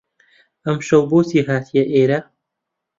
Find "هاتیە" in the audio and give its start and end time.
1.47-1.83